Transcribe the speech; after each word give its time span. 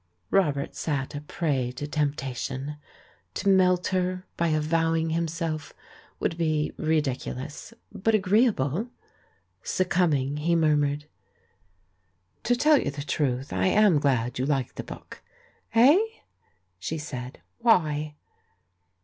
Robert 0.31 0.73
sat 0.73 1.13
a 1.13 1.21
prey 1.21 1.71
to 1.73 1.85
tempation. 1.85 2.77
To 3.35 3.47
melt 3.47 3.85
her 3.89 4.25
by 4.35 4.47
avowing 4.47 5.11
himself 5.11 5.75
would 6.19 6.39
be 6.39 6.73
ridiculous, 6.75 7.71
but 7.91 8.15
agreeable. 8.15 8.89
Succumbing, 9.61 10.37
he 10.37 10.55
murmured: 10.55 11.05
THE 12.41 12.49
LADY 12.49 12.49
OF 12.49 12.49
LYONS' 12.49 12.55
321 12.57 12.57
"To 12.57 12.63
tell 12.63 12.83
you 12.83 12.91
the 12.91 13.11
truth, 13.43 13.53
I 13.53 13.67
am 13.67 13.99
glad 13.99 14.39
you 14.39 14.47
like 14.47 14.73
the 14.73 14.83
book." 14.83 15.21
"Eh?" 15.75 16.03
she 16.79 16.97
said. 16.97 17.39
"Why?" 17.59 18.15